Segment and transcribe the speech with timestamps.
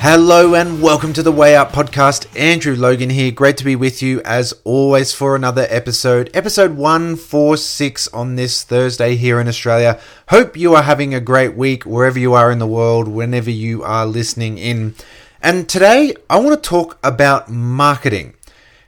[0.00, 2.28] Hello and welcome to the Way Out podcast.
[2.38, 3.32] Andrew Logan here.
[3.32, 6.30] Great to be with you as always for another episode.
[6.32, 10.00] Episode 146 on this Thursday here in Australia.
[10.28, 13.82] Hope you are having a great week wherever you are in the world, whenever you
[13.82, 14.94] are listening in.
[15.42, 18.34] And today I want to talk about marketing.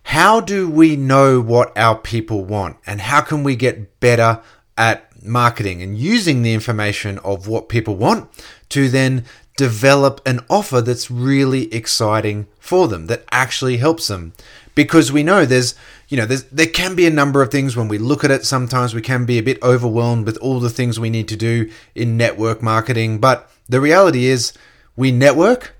[0.04, 4.40] How do we know what our people want and how can we get better
[4.78, 8.30] at marketing and using the information of what people want
[8.70, 9.24] to then
[9.60, 14.32] develop an offer that's really exciting for them that actually helps them.
[14.74, 15.74] Because we know there's
[16.08, 18.46] you know there's there can be a number of things when we look at it.
[18.46, 21.70] Sometimes we can be a bit overwhelmed with all the things we need to do
[21.94, 23.18] in network marketing.
[23.18, 24.54] But the reality is
[24.96, 25.76] we network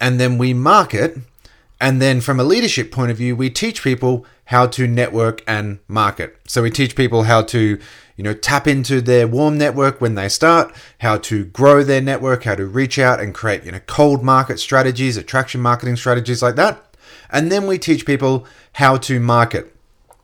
[0.00, 1.18] and then we market.
[1.80, 5.78] And then from a leadership point of view we teach people how to network and
[5.88, 7.78] market so we teach people how to
[8.16, 12.44] you know, tap into their warm network when they start, how to grow their network,
[12.44, 16.56] how to reach out and create, you know, cold market strategies, attraction marketing strategies like
[16.56, 16.82] that.
[17.30, 19.75] And then we teach people how to market.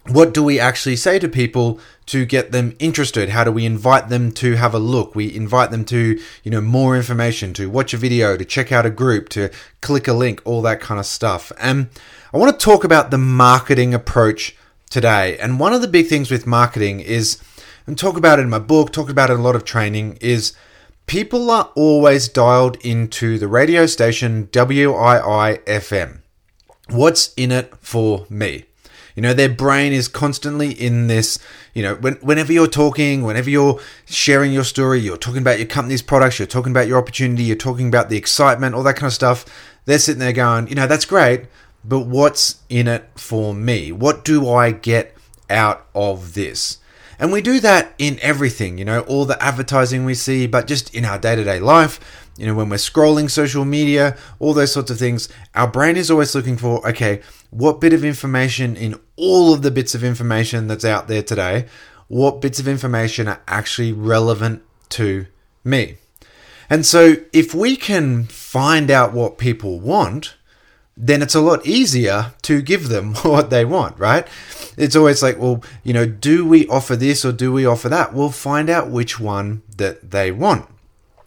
[0.08, 3.28] What do we actually say to people to get them interested?
[3.28, 5.14] How do we invite them to have a look?
[5.14, 8.84] We invite them to, you know, more information, to watch a video, to check out
[8.84, 11.52] a group, to click a link, all that kind of stuff.
[11.58, 11.88] And
[12.34, 14.56] I want to talk about the marketing approach
[14.90, 15.38] today.
[15.38, 17.40] And one of the big things with marketing is
[17.86, 20.18] and talk about it in my book, talk about it in a lot of training,
[20.20, 20.52] is
[21.06, 26.20] people are always dialed into the radio station WIIFM.
[26.88, 28.66] What's in it for me?
[29.14, 31.38] You know, their brain is constantly in this,
[31.74, 35.68] you know, when, whenever you're talking, whenever you're sharing your story, you're talking about your
[35.68, 39.08] company's products, you're talking about your opportunity, you're talking about the excitement, all that kind
[39.08, 39.44] of stuff.
[39.84, 41.46] They're sitting there going, you know, that's great,
[41.84, 43.92] but what's in it for me?
[43.92, 45.16] What do I get
[45.50, 46.78] out of this?
[47.18, 50.92] And we do that in everything, you know, all the advertising we see, but just
[50.94, 52.00] in our day to day life,
[52.36, 56.10] you know, when we're scrolling social media, all those sorts of things, our brain is
[56.10, 57.20] always looking for, okay,
[57.52, 61.66] what bit of information in all of the bits of information that's out there today,
[62.08, 65.26] what bits of information are actually relevant to
[65.62, 65.98] me?
[66.70, 70.34] And so if we can find out what people want,
[70.96, 74.26] then it's a lot easier to give them what they want, right?
[74.78, 78.14] It's always like, well, you know, do we offer this or do we offer that?
[78.14, 80.66] We'll find out which one that they want.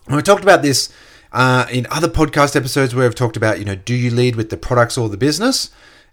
[0.08, 0.92] And we talked about this
[1.32, 4.50] uh, in other podcast episodes where I've talked about, you know, do you lead with
[4.50, 5.70] the products or the business?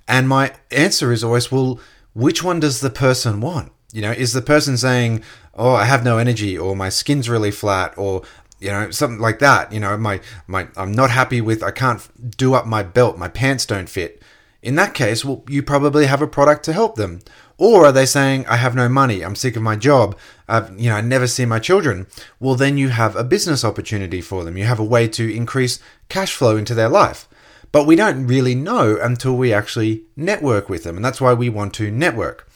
[0.08, 1.80] And my answer is always, well,
[2.14, 3.72] which one does the person want?
[3.92, 5.22] You know, is the person saying,
[5.54, 8.22] oh, I have no energy, or my skin's really flat, or
[8.62, 9.72] you know something like that.
[9.72, 13.28] You know my my i'm not happy with i can't do up my belt my
[13.28, 14.22] pants don't fit.
[14.62, 17.20] In that case well you probably have a product to help them.
[17.58, 20.16] Or are they saying i have no money i'm sick of my job
[20.48, 22.06] i've you know i never see my children.
[22.38, 24.56] Well then you have a business opportunity for them.
[24.56, 27.28] You have a way to increase cash flow into their life
[27.72, 31.48] but we don't really know until we actually network with them and that's why we
[31.48, 32.48] want to network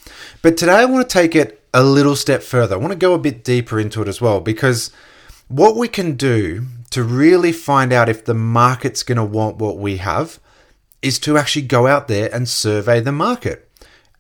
[0.43, 3.15] but today i want to take it a little step further i want to go
[3.15, 4.91] a bit deeper into it as well because
[5.49, 9.79] what we can do to really find out if the market's going to want what
[9.79, 10.39] we have
[11.03, 13.69] is to actually go out there and survey the market.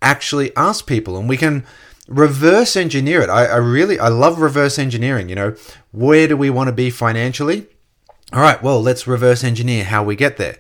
[0.03, 1.65] Actually ask people, and we can
[2.07, 3.31] reverse engineer it.
[3.31, 5.29] I, I really I love reverse engineering.
[5.29, 5.57] You know,
[5.91, 7.67] where do we want to be financially?
[8.33, 10.57] All right, well, let's reverse engineer how we get there.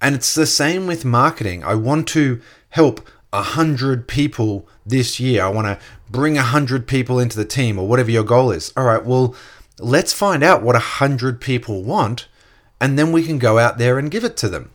[0.00, 1.62] And it's the same with marketing.
[1.62, 2.40] I want to
[2.70, 5.44] help a hundred people this year.
[5.44, 5.78] I want to
[6.10, 8.72] bring a hundred people into the team or whatever your goal is.
[8.76, 9.34] All right, well,
[9.78, 12.26] let's find out what a hundred people want,
[12.80, 14.70] and then we can go out there and give it to them.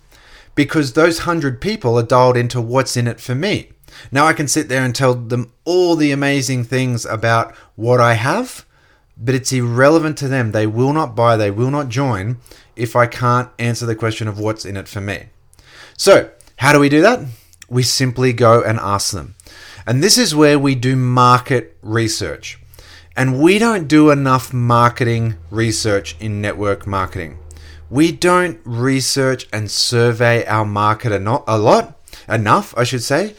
[0.54, 3.72] Because those hundred people are dialed into what's in it for me.
[4.12, 8.14] Now I can sit there and tell them all the amazing things about what I
[8.14, 8.66] have,
[9.18, 10.52] but it's irrelevant to them.
[10.52, 12.38] They will not buy, they will not join
[12.76, 15.28] if I can't answer the question of what's in it for me.
[15.98, 17.22] So, how do we do that?
[17.70, 19.36] We simply go and ask them.
[19.88, 22.60] And this is where we do market research.
[23.16, 27.40] And we don't do enough marketing research in network marketing.
[27.90, 33.36] We don't research and survey our market a lot, enough, I should say.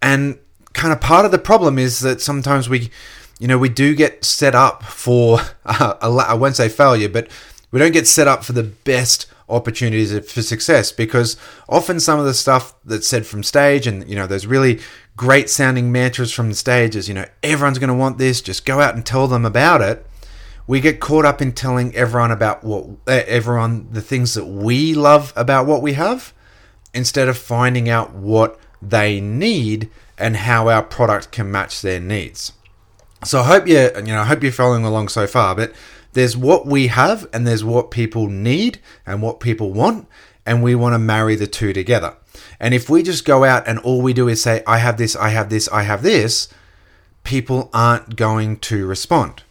[0.00, 0.38] And
[0.72, 2.90] kind of part of the problem is that sometimes we,
[3.38, 7.28] you know, we do get set up for, uh, I won't say failure, but
[7.70, 11.36] we don't get set up for the best opportunities for success because
[11.70, 14.78] often some of the stuff that's said from stage and you know those really
[15.16, 18.66] great sounding mantras from the stage is you know everyone's going to want this just
[18.66, 20.04] go out and tell them about it
[20.66, 25.32] we get caught up in telling everyone about what everyone the things that we love
[25.34, 26.34] about what we have
[26.92, 32.52] instead of finding out what they need and how our product can match their needs.
[33.24, 35.72] So I hope you you know I hope you're following along so far, but
[36.12, 40.06] there's what we have and there's what people need and what people want
[40.46, 42.16] and we want to marry the two together.
[42.58, 45.14] And if we just go out and all we do is say I have this,
[45.14, 46.48] I have this, I have this,
[47.22, 49.42] people aren't going to respond.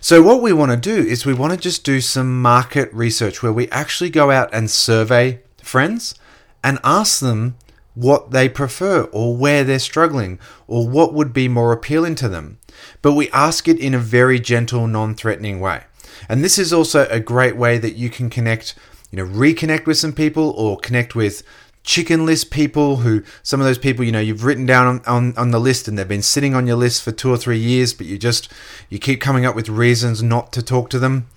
[0.00, 3.42] So what we want to do is we want to just do some market research
[3.42, 6.14] where we actually go out and survey friends
[6.62, 7.56] and ask them
[7.94, 12.58] what they prefer or where they're struggling or what would be more appealing to them.
[13.02, 15.84] But we ask it in a very gentle, non threatening way.
[16.28, 18.74] And this is also a great way that you can connect,
[19.10, 21.42] you know, reconnect with some people or connect with
[21.84, 25.36] chicken list people who some of those people you know you've written down on, on,
[25.36, 27.92] on the list and they've been sitting on your list for two or three years
[27.92, 28.50] but you just
[28.88, 31.28] you keep coming up with reasons not to talk to them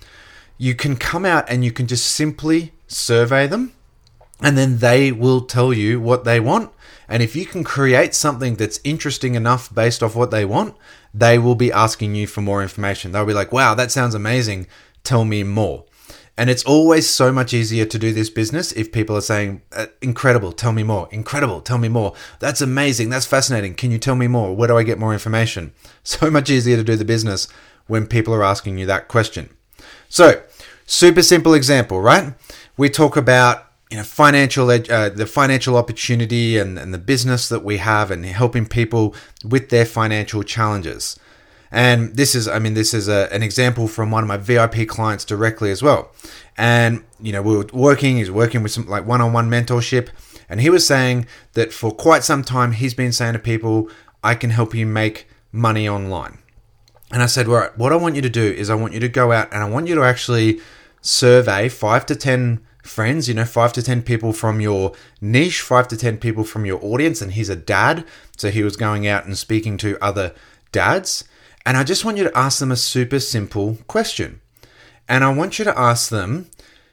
[0.56, 3.74] you can come out and you can just simply survey them
[4.40, 6.70] and then they will tell you what they want.
[7.08, 10.76] And if you can create something that's interesting enough based off what they want,
[11.14, 13.12] they will be asking you for more information.
[13.12, 14.66] They'll be like, wow, that sounds amazing.
[15.04, 15.84] Tell me more.
[16.36, 19.86] And it's always so much easier to do this business if people are saying, uh,
[20.00, 21.08] incredible, tell me more.
[21.10, 22.14] Incredible, tell me more.
[22.38, 23.10] That's amazing.
[23.10, 23.74] That's fascinating.
[23.74, 24.54] Can you tell me more?
[24.54, 25.72] Where do I get more information?
[26.04, 27.48] So much easier to do the business
[27.86, 29.50] when people are asking you that question.
[30.08, 30.42] So,
[30.86, 32.32] super simple example, right?
[32.78, 37.64] We talk about you know financial uh, the financial opportunity and, and the business that
[37.64, 39.14] we have and helping people
[39.44, 41.18] with their financial challenges.
[41.70, 44.88] And this is i mean this is a, an example from one of my vip
[44.88, 46.12] clients directly as well.
[46.56, 50.08] And you know we were working he's working with some like one-on-one mentorship.
[50.50, 53.90] And he was saying that for quite some time he's been saying to people
[54.22, 56.38] i can help you make money online.
[57.10, 59.08] And i said well what i want you to do is i want you to
[59.08, 60.60] go out and i want you to actually
[61.00, 65.88] survey five to ten friends, you know, five to 10 people from your niche, five
[65.88, 67.22] to 10 people from your audience.
[67.22, 68.04] And he's a dad.
[68.36, 70.34] So he was going out and speaking to other
[70.72, 71.24] dads.
[71.64, 74.40] And I just want you to ask them a super simple question.
[75.08, 76.50] And I want you to ask them,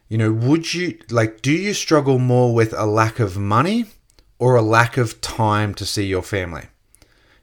[0.07, 3.85] you know, would you like, do you struggle more with a lack of money
[4.37, 6.67] or a lack of time to see your family?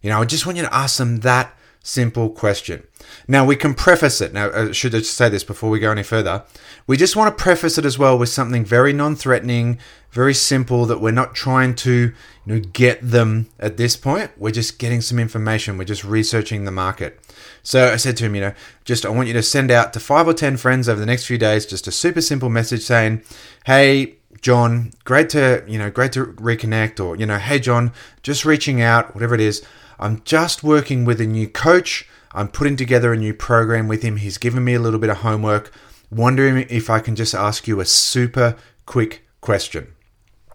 [0.00, 2.84] You know, I just want you to ask them that simple question.
[3.26, 4.32] Now, we can preface it.
[4.32, 6.44] Now, uh, I should just say this before we go any further.
[6.86, 9.78] We just want to preface it as well with something very non threatening,
[10.10, 12.12] very simple that we're not trying to
[12.46, 14.30] you know, get them at this point.
[14.36, 17.18] We're just getting some information, we're just researching the market.
[17.62, 18.54] So I said to him, you know,
[18.84, 21.26] just I want you to send out to five or 10 friends over the next
[21.26, 23.22] few days just a super simple message saying,
[23.66, 27.92] hey, John, great to, you know, great to reconnect or, you know, hey, John,
[28.22, 29.64] just reaching out, whatever it is.
[30.02, 32.08] I'm just working with a new coach.
[32.32, 34.16] I'm putting together a new program with him.
[34.16, 35.72] He's given me a little bit of homework,
[36.10, 39.94] wondering if I can just ask you a super quick question.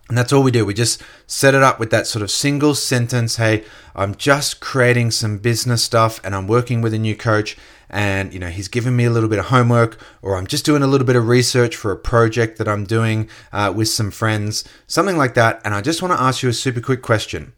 [0.09, 0.65] And that's all we do.
[0.65, 3.63] We just set it up with that sort of single sentence Hey,
[3.95, 7.55] I'm just creating some business stuff and I'm working with a new coach.
[7.89, 10.83] And, you know, he's given me a little bit of homework, or I'm just doing
[10.83, 14.65] a little bit of research for a project that I'm doing uh, with some friends,
[14.87, 15.61] something like that.
[15.63, 17.53] And I just want to ask you a super quick question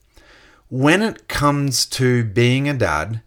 [0.69, 3.21] when it comes to being a dad,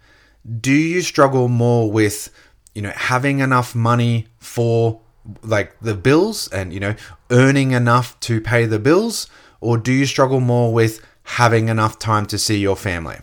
[0.60, 2.30] do you struggle more with,
[2.74, 5.00] you know, having enough money for
[5.42, 6.94] like the bills and, you know,
[7.30, 9.28] earning enough to pay the bills?
[9.60, 13.18] Or do you struggle more with having enough time to see your family?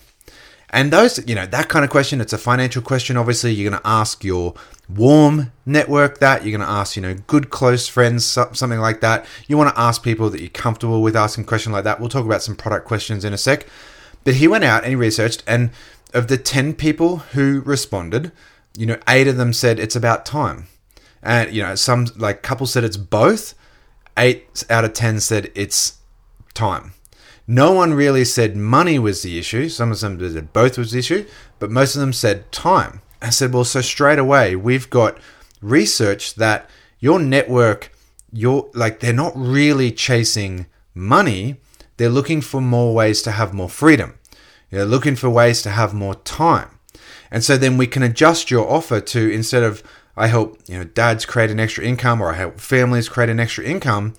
[0.71, 3.17] And those, you know, that kind of question, it's a financial question.
[3.17, 4.53] Obviously, you're going to ask your
[4.87, 6.45] warm network that.
[6.45, 9.25] You're going to ask, you know, good close friends, something like that.
[9.47, 11.99] You want to ask people that you're comfortable with asking a question like that.
[11.99, 13.65] We'll talk about some product questions in a sec.
[14.23, 15.71] But he went out and he researched, and
[16.13, 18.31] of the 10 people who responded,
[18.77, 20.67] you know, eight of them said it's about time.
[21.21, 23.53] And, you know, some, like, couple said it's both.
[24.17, 25.99] Eight out of 10 said it's
[26.53, 26.93] time.
[27.47, 29.69] No one really said money was the issue.
[29.69, 31.25] Some of them said both was the issue,
[31.57, 33.01] but most of them said time.
[33.21, 35.17] I said, well, so straight away, we've got
[35.61, 37.91] research that your network,
[38.31, 41.57] you're like, they're not really chasing money
[41.99, 44.17] they're looking for more ways to have more freedom.
[44.69, 46.79] They're looking for ways to have more time.
[47.29, 49.83] And so then we can adjust your offer to instead of
[50.15, 53.39] I help, you know, dads create an extra income or I help families create an
[53.39, 54.13] extra income,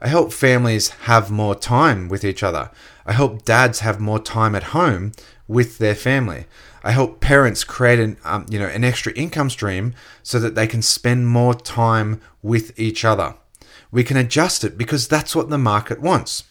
[0.00, 2.70] I help families have more time with each other.
[3.04, 5.12] I help dads have more time at home
[5.46, 6.46] with their family.
[6.82, 10.66] I help parents create an, um, you know, an extra income stream so that they
[10.66, 13.34] can spend more time with each other.
[13.90, 16.44] We can adjust it because that's what the market wants.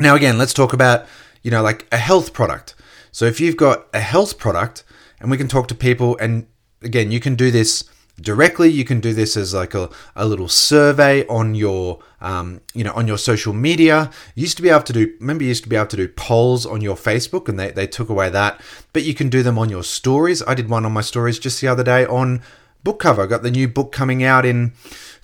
[0.00, 1.06] Now, again, let's talk about,
[1.42, 2.74] you know, like a health product.
[3.10, 4.84] So if you've got a health product
[5.20, 6.46] and we can talk to people, and
[6.82, 7.84] again, you can do this
[8.20, 8.68] directly.
[8.68, 12.92] You can do this as like a, a little survey on your, um, you know,
[12.92, 14.10] on your social media.
[14.34, 16.08] You used to be able to do, remember you used to be able to do
[16.08, 18.60] polls on your Facebook and they, they took away that,
[18.92, 20.42] but you can do them on your stories.
[20.46, 22.42] I did one on my stories just the other day on
[22.84, 23.22] book cover.
[23.22, 24.72] I got the new book coming out in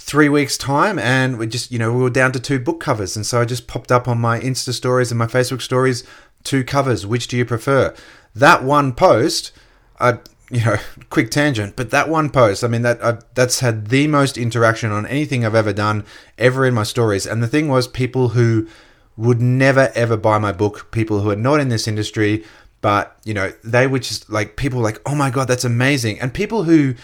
[0.04, 3.16] three weeks time and we just, you know, we were down to two book covers.
[3.16, 6.04] And so I just popped up on my Insta stories and my Facebook stories,
[6.42, 7.06] two covers.
[7.06, 7.94] Which do you prefer?
[8.34, 9.50] That one post,
[9.98, 10.18] I,
[10.50, 10.76] you know,
[11.08, 14.92] quick tangent, but that one post, I mean, that uh, that's had the most interaction
[14.92, 16.04] on anything I've ever done
[16.36, 17.24] ever in my stories.
[17.24, 18.68] And the thing was, people who
[19.16, 22.44] would never ever buy my book, people who are not in this industry,
[22.82, 26.34] but you know, they would just like people like, oh my god, that's amazing, and
[26.34, 26.94] people who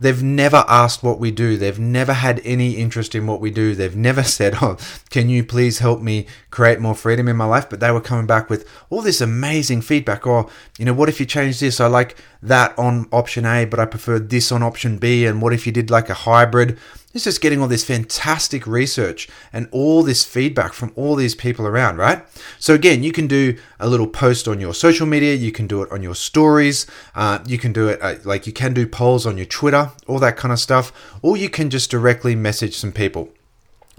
[0.00, 1.56] They've never asked what we do.
[1.56, 3.74] They've never had any interest in what we do.
[3.74, 4.78] They've never said, Oh,
[5.10, 7.68] can you please help me create more freedom in my life?
[7.68, 10.26] But they were coming back with all this amazing feedback.
[10.26, 11.80] Or, you know, what if you change this?
[11.80, 15.26] I like that on option A, but I prefer this on option B.
[15.26, 16.78] And what if you did like a hybrid?
[17.12, 21.66] It's just getting all this fantastic research and all this feedback from all these people
[21.66, 22.24] around, right?
[22.60, 25.82] So, again, you can do a little post on your social media, you can do
[25.82, 29.26] it on your stories, uh, you can do it uh, like you can do polls
[29.26, 32.92] on your Twitter, all that kind of stuff, or you can just directly message some
[32.92, 33.28] people.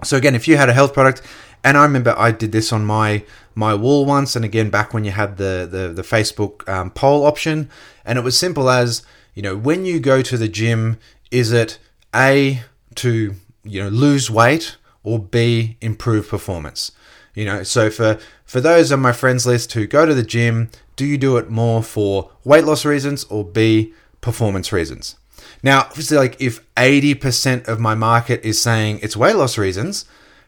[0.04, 1.20] So, again, if you had a health product,
[1.64, 5.04] and I remember I did this on my my wall once, and again back when
[5.04, 7.70] you had the the, the Facebook um, poll option,
[8.04, 9.02] and it was simple as
[9.34, 10.98] you know when you go to the gym,
[11.30, 11.78] is it
[12.14, 12.62] a
[12.96, 16.92] to you know lose weight or B improve performance.
[17.34, 20.70] You know, so for for those on my friends list who go to the gym,
[20.96, 25.16] do you do it more for weight loss reasons or B performance reasons?
[25.62, 30.04] Now, obviously, like if 80% of my market is saying it's weight loss reasons,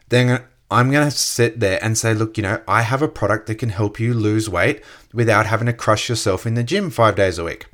[0.09, 0.43] then
[0.75, 3.55] I'm going to sit there and say, look, you know, I have a product that
[3.55, 7.39] can help you lose weight without having to crush yourself in the gym five days
[7.39, 7.67] a week.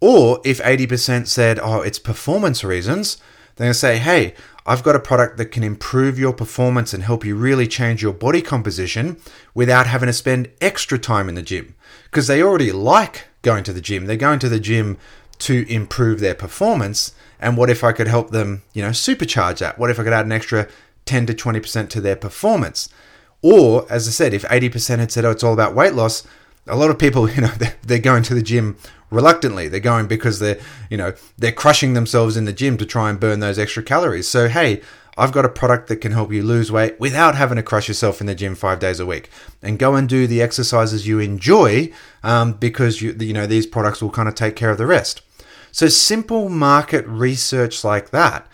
[0.00, 3.16] Or if 80% said, oh, it's performance reasons,
[3.56, 4.32] they're going to say, hey,
[4.64, 8.12] I've got a product that can improve your performance and help you really change your
[8.12, 9.16] body composition
[9.52, 11.74] without having to spend extra time in the gym.
[12.04, 14.06] Because they already like going to the gym.
[14.06, 14.98] They're going to the gym
[15.38, 17.12] to improve their performance.
[17.40, 19.80] And what if I could help them, you know, supercharge that?
[19.80, 20.68] What if I could add an extra
[21.06, 22.88] 10 to 20% to their performance?
[23.42, 26.26] Or, as I said, if 80% had said, oh, it's all about weight loss,
[26.66, 28.76] a lot of people, you know, they're going to the gym
[29.10, 29.68] reluctantly.
[29.68, 30.58] They're going because they're,
[30.90, 34.28] you know, they're crushing themselves in the gym to try and burn those extra calories.
[34.28, 34.82] So, hey,
[35.18, 38.20] I've got a product that can help you lose weight without having to crush yourself
[38.20, 39.30] in the gym five days a week.
[39.62, 41.90] And go and do the exercises you enjoy
[42.22, 45.22] um, because you, you know these products will kind of take care of the rest.
[45.72, 48.46] So simple market research like that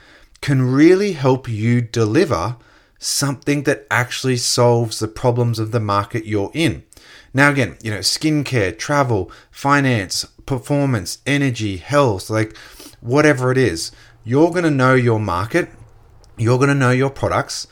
[0.43, 2.57] can really help you deliver
[2.99, 6.83] something that actually solves the problems of the market you're in.
[7.33, 12.57] Now, again, you know, skincare, travel, finance, performance, energy, health, like
[13.01, 13.91] whatever it is,
[14.25, 15.71] you're going to know your market,
[16.37, 17.67] you're going to know your products,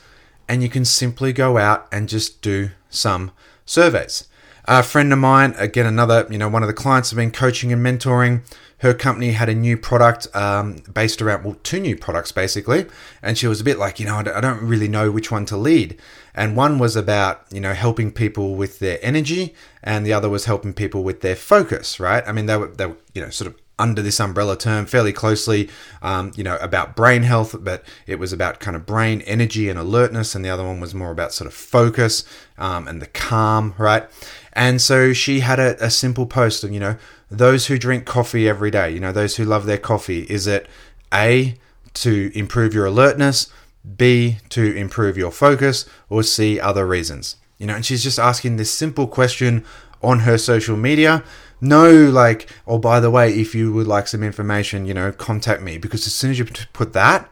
[0.49, 3.31] and you can simply go out and just do some
[3.65, 4.27] surveys.
[4.65, 7.71] A friend of mine, again, another, you know, one of the clients I've been coaching
[7.71, 8.41] and mentoring,
[8.81, 12.87] her company had a new product um, based around, well, two new products basically.
[13.21, 15.57] And she was a bit like, you know, I don't really know which one to
[15.57, 15.99] lead.
[16.33, 20.45] And one was about, you know, helping people with their energy, and the other was
[20.45, 22.23] helping people with their focus, right?
[22.25, 25.11] I mean, they were, they were you know, sort of under this umbrella term fairly
[25.11, 25.69] closely,
[26.01, 29.77] um, you know, about brain health, but it was about kind of brain energy and
[29.77, 32.23] alertness, and the other one was more about sort of focus
[32.57, 34.07] um, and the calm, right?
[34.53, 36.97] And so she had a, a simple post of, you know,
[37.31, 40.67] those who drink coffee every day, you know, those who love their coffee, is it
[41.13, 41.55] A,
[41.93, 43.51] to improve your alertness,
[43.97, 47.37] B, to improve your focus, or C, other reasons?
[47.57, 49.63] You know, and she's just asking this simple question
[50.03, 51.23] on her social media.
[51.61, 55.61] No, like, oh, by the way, if you would like some information, you know, contact
[55.61, 55.77] me.
[55.77, 57.29] Because as soon as you put that,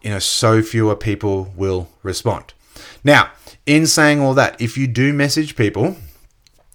[0.00, 2.54] you know, so fewer people will respond.
[3.02, 3.32] Now,
[3.66, 5.96] in saying all that, if you do message people,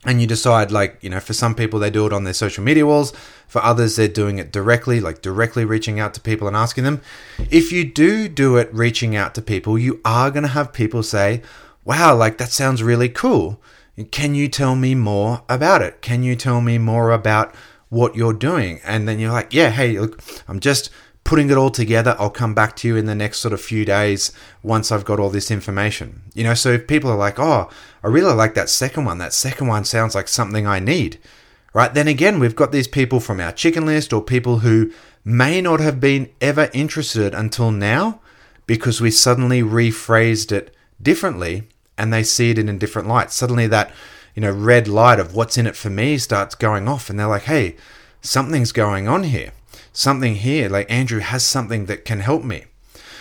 [0.09, 2.63] and you decide like you know for some people they do it on their social
[2.63, 3.13] media walls.
[3.47, 7.01] For others they're doing it directly like directly reaching out to people and asking them.
[7.37, 11.03] If you do do it reaching out to people you are going to have people
[11.03, 11.43] say
[11.85, 13.61] wow like that sounds really cool.
[14.09, 16.01] Can you tell me more about it?
[16.01, 17.53] Can you tell me more about
[17.89, 18.79] what you're doing?
[18.83, 20.89] And then you're like yeah hey look i'm just
[21.29, 22.15] putting it all together.
[22.17, 24.31] I'll come back to you in the next sort of few days
[24.63, 26.23] once I've got all this information.
[26.33, 27.69] You know, so if people are like, oh,
[28.03, 31.19] I really like that second one, that second one sounds like something I need,
[31.71, 31.93] right?
[31.93, 34.91] Then again, we've got these people from our chicken list or people who
[35.23, 38.21] may not have been ever interested until now
[38.65, 43.29] because we suddenly rephrased it differently and they see it in a different light.
[43.29, 43.91] Suddenly that,
[44.33, 47.27] you know, red light of what's in it for me starts going off and they're
[47.27, 47.75] like, hey,
[48.19, 49.51] something's going on here.
[49.93, 52.65] Something here, like Andrew has something that can help me.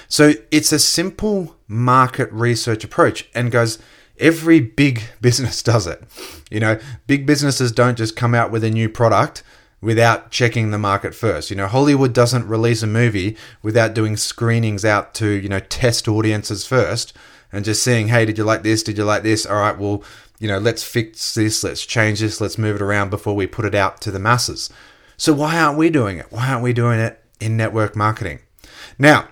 [0.09, 3.79] So it's a simple market research approach and goes,
[4.19, 6.03] every big business does it.
[6.51, 9.43] You know, big businesses don't just come out with a new product
[9.81, 11.51] without checking the market first.
[11.51, 16.09] You know, Hollywood doesn't release a movie without doing screenings out to, you know, test
[16.09, 17.13] audiences first
[17.53, 18.83] and just seeing, hey, did you like this?
[18.83, 19.47] Did you like this?
[19.47, 20.03] All right, well,
[20.41, 23.65] you know, let's fix this, let's change this, let's move it around before we put
[23.65, 24.71] it out to the masses.
[25.19, 26.27] So why aren't we doing it?
[26.31, 28.39] Why aren't we doing it in network marketing?
[28.99, 29.29] Now,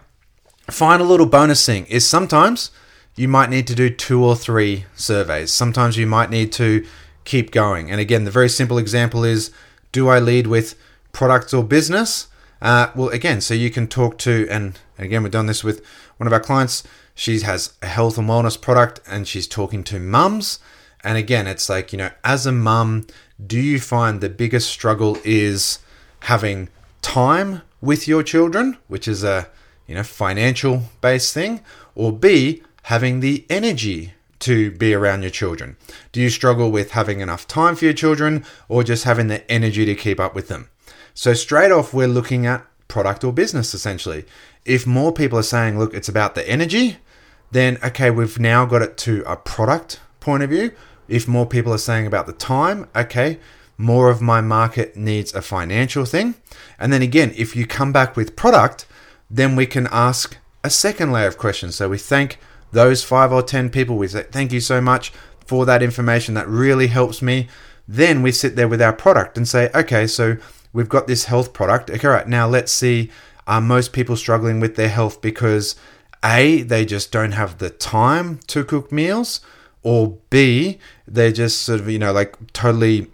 [0.69, 2.73] final little bonus thing is sometimes
[3.15, 5.53] you might need to do two or three surveys.
[5.53, 6.85] Sometimes you might need to
[7.25, 7.91] keep going.
[7.91, 9.53] And again, the very simple example is
[9.93, 10.75] do I lead with
[11.13, 12.27] products or business?
[12.61, 15.85] Uh, well, again, so you can talk to, and again, we've done this with
[16.17, 16.83] one of our clients.
[17.15, 20.59] She has a health and wellness product and she's talking to mums.
[21.07, 23.07] And again, it's like, you know, as a mum,
[23.47, 25.79] do you find the biggest struggle is
[26.23, 26.69] having
[27.01, 29.49] time with your children, which is a,
[29.87, 31.61] you know, financial based thing,
[31.95, 35.77] or B, having the energy to be around your children?
[36.11, 39.85] Do you struggle with having enough time for your children or just having the energy
[39.85, 40.71] to keep up with them?
[41.15, 44.25] So, straight off, we're looking at product or business essentially.
[44.65, 46.97] If more people are saying, look, it's about the energy,
[47.53, 50.73] then okay, we've now got it to a product point of view.
[51.09, 53.39] If more people are saying about the time, okay,
[53.79, 56.35] more of my market needs a financial thing.
[56.79, 58.87] And then again, if you come back with product,
[59.31, 61.77] then we can ask a second layer of questions.
[61.77, 62.39] So we thank
[62.73, 63.97] those five or 10 people.
[63.97, 65.13] We say, thank you so much
[65.45, 66.35] for that information.
[66.35, 67.49] That really helps me.
[67.87, 70.37] Then we sit there with our product and say, okay, so
[70.73, 71.91] we've got this health product.
[71.91, 73.11] Okay, right, now let's see
[73.47, 75.77] are most people struggling with their health because
[76.25, 79.41] A, they just don't have the time to cook meals,
[79.87, 83.07] or B, they're just sort of, you know, like totally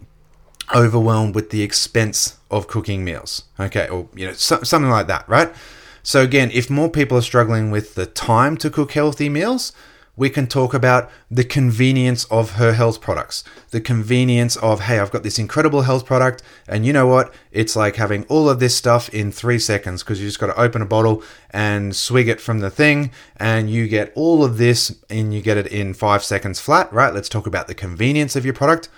[0.74, 3.44] overwhelmed with the expense of cooking meals.
[3.60, 5.54] Okay, or, you know, so, something like that, right?
[6.02, 9.72] So, again, if more people are struggling with the time to cook healthy meals,
[10.14, 13.44] we can talk about the convenience of her health products.
[13.70, 17.32] The convenience of, hey, I've got this incredible health product, and you know what?
[17.50, 20.60] It's like having all of this stuff in three seconds because you just got to
[20.60, 24.94] open a bottle and swig it from the thing, and you get all of this
[25.08, 27.14] and you get it in five seconds flat, right?
[27.14, 28.90] Let's talk about the convenience of your product.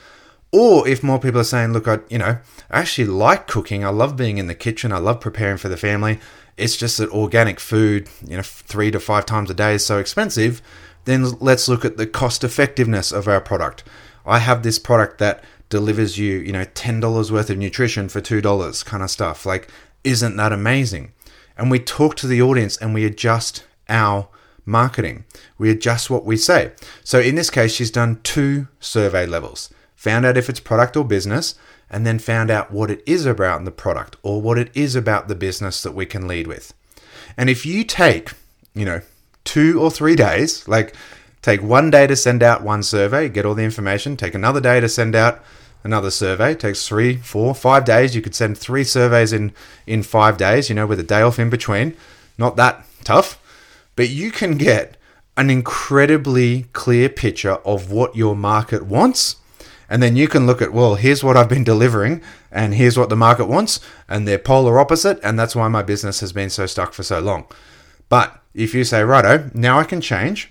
[0.51, 2.39] Or if more people are saying, look, I, you know,
[2.71, 3.85] I actually like cooking.
[3.85, 4.93] I love being in the kitchen.
[4.93, 6.21] I love preparing for the family.
[6.57, 9.99] It's just that organic food, you know, three to five times a day is so
[9.99, 10.63] expensive.
[11.05, 13.85] Then let's look at the cost effectiveness of our product.
[14.25, 18.85] I have this product that delivers you, you know, $10 worth of nutrition for $2
[18.85, 19.45] kind of stuff.
[19.45, 19.69] Like,
[20.03, 21.13] isn't that amazing?
[21.57, 24.29] And we talk to the audience and we adjust our
[24.65, 25.25] marketing.
[25.59, 26.73] We adjust what we say.
[27.03, 29.71] So in this case, she's done two survey levels
[30.05, 31.55] found out if it's product or business,
[31.89, 34.95] and then found out what it is about in the product or what it is
[34.95, 36.75] about the business that we can lead with.
[37.39, 38.33] And if you take,
[38.75, 39.01] you know,
[39.45, 40.95] two or three days, like
[41.43, 44.81] take one day to send out one survey, get all the information, take another day
[44.81, 45.43] to send out
[45.83, 48.17] another survey, it takes three, four, five days.
[48.17, 49.53] You could send three surveys in
[49.87, 51.97] in five days, you know, with a day off in between.
[52.39, 53.39] Not that tough,
[53.97, 54.97] but you can get
[55.37, 59.37] an incredibly clear picture of what your market wants
[59.89, 63.11] and then you can look at, well, here's what I've been delivering, and here's what
[63.11, 66.67] the market wants, and they're polar opposite, and that's why my business has been so
[66.67, 67.47] stuck for so long.
[68.09, 70.51] But if you say, righto, now I can change,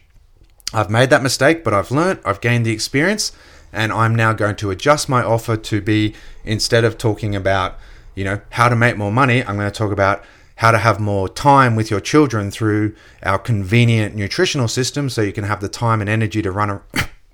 [0.73, 3.31] I've made that mistake, but I've learned, I've gained the experience,
[3.71, 6.13] and I'm now going to adjust my offer to be
[6.43, 7.77] instead of talking about,
[8.15, 10.23] you know, how to make more money, I'm going to talk about
[10.57, 15.33] how to have more time with your children through our convenient nutritional system so you
[15.33, 16.81] can have the time and energy to run a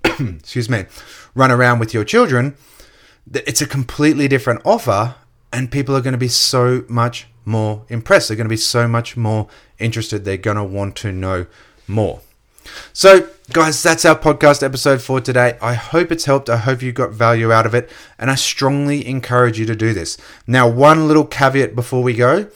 [0.20, 0.84] excuse me,
[1.34, 2.56] run around with your children,
[3.32, 5.14] it's a completely different offer,
[5.52, 8.28] and people are going to be so much more impressed.
[8.28, 10.24] They're going to be so much more interested.
[10.24, 11.46] They're going to want to know
[11.88, 12.20] more.
[12.92, 15.58] So, guys, that's our podcast episode for today.
[15.60, 16.48] I hope it's helped.
[16.48, 17.90] I hope you got value out of it.
[18.18, 20.16] And I strongly encourage you to do this.
[20.46, 22.48] Now, one little caveat before we go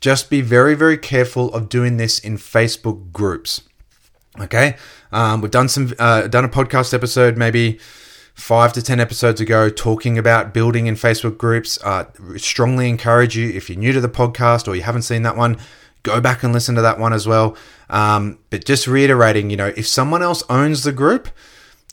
[0.00, 3.62] just be very, very careful of doing this in Facebook groups.
[4.38, 4.76] Okay,
[5.12, 7.78] um, we've done some uh, done a podcast episode maybe
[8.36, 11.78] five to ten episodes ago talking about building in Facebook groups.
[11.82, 12.04] Uh,
[12.36, 15.56] strongly encourage you if you're new to the podcast or you haven't seen that one,
[16.02, 17.56] go back and listen to that one as well.
[17.88, 21.28] Um, but just reiterating, you know, if someone else owns the group,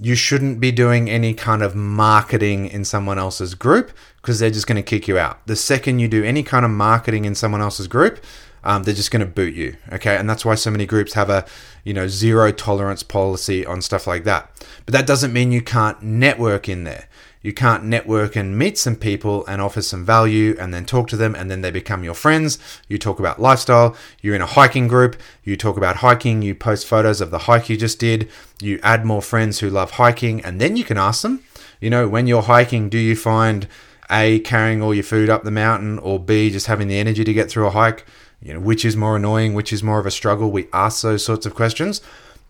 [0.01, 4.67] you shouldn't be doing any kind of marketing in someone else's group because they're just
[4.67, 5.45] going to kick you out.
[5.47, 8.21] The second you do any kind of marketing in someone else's group,
[8.65, 9.77] um, they're just going to boot you.
[9.93, 11.45] Okay, and that's why so many groups have a
[11.83, 14.49] you know zero tolerance policy on stuff like that.
[14.85, 17.07] But that doesn't mean you can't network in there.
[17.43, 21.17] you can't network and meet some people and offer some value and then talk to
[21.17, 22.57] them and then they become your friends.
[22.87, 23.95] You talk about lifestyle.
[24.21, 25.17] You're in a hiking group.
[25.43, 26.41] You talk about hiking.
[26.41, 28.29] You post photos of the hike you just did.
[28.61, 31.43] You add more friends who love hiking and then you can ask them,
[31.81, 33.67] you know, when you're hiking, do you find
[34.09, 37.33] A, carrying all your food up the mountain or B, just having the energy to
[37.33, 38.05] get through a hike?
[38.43, 39.53] You know, which is more annoying?
[39.53, 40.51] Which is more of a struggle?
[40.51, 42.01] We ask those sorts of questions.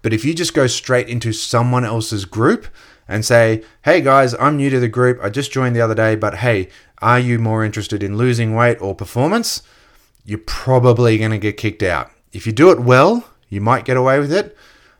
[0.02, 2.68] But if you just go straight into someone else's group
[3.08, 6.16] and say, hey guys, I'm new to the group, I just joined the other day,
[6.16, 6.70] but hey,
[7.02, 9.62] are you more interested in losing weight or performance?
[10.26, 12.12] You're probably going to get kicked out.
[12.32, 14.58] If you do it well, you might get away with it,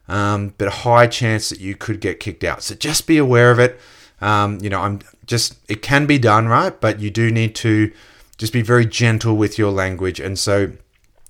[0.08, 2.62] um, but a high chance that you could get kicked out.
[2.62, 3.80] So just be aware of it.
[4.22, 6.80] Um, you know, I'm just, it can be done, right?
[6.80, 7.92] But you do need to
[8.38, 10.20] just be very gentle with your language.
[10.20, 10.74] And so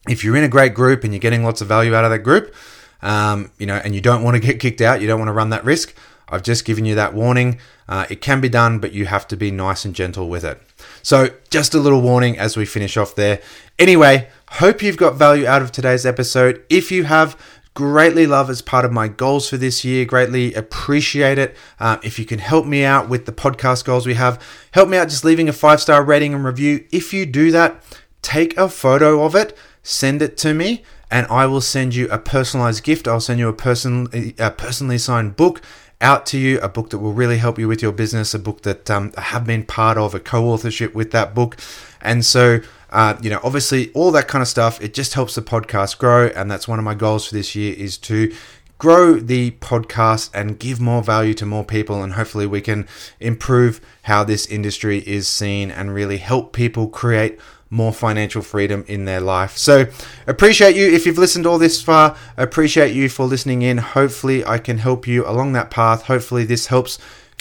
[0.07, 2.19] if you're in a great group and you're getting lots of value out of that
[2.19, 2.53] group,
[3.01, 5.33] um, you know, and you don't want to get kicked out, you don't want to
[5.33, 5.95] run that risk.
[6.29, 7.59] I've just given you that warning.
[7.87, 10.59] Uh, it can be done, but you have to be nice and gentle with it.
[11.01, 13.41] So, just a little warning as we finish off there.
[13.77, 16.63] Anyway, hope you've got value out of today's episode.
[16.69, 17.37] If you have,
[17.73, 20.05] greatly love as part of my goals for this year.
[20.05, 21.55] Greatly appreciate it.
[21.79, 24.97] Uh, if you can help me out with the podcast goals we have, help me
[24.97, 26.85] out just leaving a five star rating and review.
[26.91, 27.83] If you do that,
[28.21, 32.17] take a photo of it, send it to me and I will send you a
[32.17, 33.07] personalized gift.
[33.07, 34.07] I'll send you a person
[34.39, 35.61] a personally signed book
[36.01, 38.63] out to you, a book that will really help you with your business, a book
[38.63, 41.57] that um, I have been part of, a co-authorship with that book,
[42.01, 42.59] and so.
[42.89, 44.79] Uh, you know, obviously, all that kind of stuff.
[44.79, 47.73] It just helps the podcast grow, and that's one of my goals for this year
[47.75, 48.31] is to
[48.77, 52.85] grow the podcast and give more value to more people and hopefully we can
[53.19, 57.39] improve how this industry is seen and really help people create
[57.73, 59.57] more financial freedom in their life.
[59.57, 59.87] So,
[60.27, 62.15] appreciate you if you've listened all this far.
[62.37, 63.79] Appreciate you for listening in.
[63.79, 66.03] Hopefully, I can help you along that path.
[66.03, 66.99] Hopefully, this helps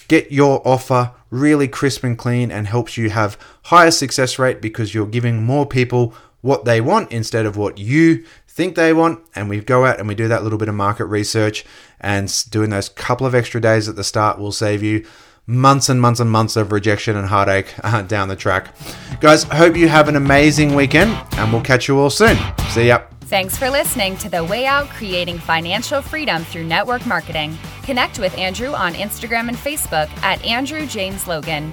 [0.08, 4.94] get your offer really crisp and clean and helps you have higher success rate because
[4.94, 9.48] you're giving more people what they want instead of what you think they want and
[9.48, 11.64] we go out and we do that little bit of market research
[12.00, 15.06] and doing those couple of extra days at the start will save you
[15.52, 18.74] months and months and months of rejection and heartache uh, down the track.
[19.20, 22.36] Guys, hope you have an amazing weekend and we'll catch you all soon.
[22.70, 23.02] See ya.
[23.22, 27.56] Thanks for listening to The Way Out Creating Financial Freedom Through Network Marketing.
[27.82, 31.72] Connect with Andrew on Instagram and Facebook at Andrew James Logan.